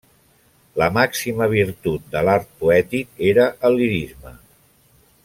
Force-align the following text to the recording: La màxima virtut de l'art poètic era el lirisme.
La 0.81 0.87
màxima 0.95 1.47
virtut 1.51 2.09
de 2.15 2.25
l'art 2.29 2.49
poètic 2.63 3.23
era 3.33 3.47
el 3.71 3.79
lirisme. 3.83 4.35